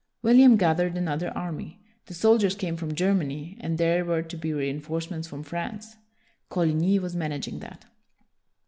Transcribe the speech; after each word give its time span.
William 0.23 0.57
gathered 0.57 0.97
another 0.97 1.29
army. 1.37 1.79
The 2.07 2.15
soldiers 2.15 2.55
came 2.55 2.75
from 2.75 2.95
Germany, 2.95 3.55
and 3.61 3.77
there 3.77 4.03
were 4.03 4.23
to 4.23 4.35
be 4.35 4.51
reinforcements 4.51 5.27
from 5.27 5.43
France: 5.43 5.95
Coligny 6.49 6.97
was 6.97 7.15
managing 7.15 7.59
that. 7.59 7.85